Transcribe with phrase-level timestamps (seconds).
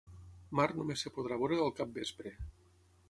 [0.59, 2.33] Mart només es podrà veure al capvespre